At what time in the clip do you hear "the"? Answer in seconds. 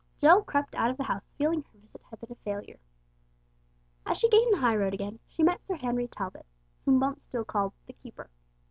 0.97-1.03, 4.51-4.57, 7.85-7.93